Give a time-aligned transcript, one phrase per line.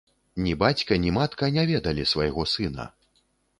[0.45, 2.91] Ні бацька, ні матка не ведалі свайго сына.